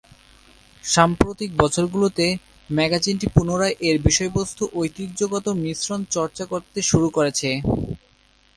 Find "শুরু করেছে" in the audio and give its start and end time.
6.89-7.49